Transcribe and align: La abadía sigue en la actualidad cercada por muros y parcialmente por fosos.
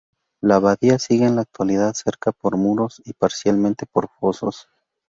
La 0.41 0.55
abadía 0.55 0.97
sigue 0.97 1.27
en 1.27 1.35
la 1.35 1.43
actualidad 1.43 1.93
cercada 1.93 2.31
por 2.35 2.57
muros 2.57 3.03
y 3.05 3.13
parcialmente 3.13 3.85
por 3.85 4.09
fosos. 4.19 4.67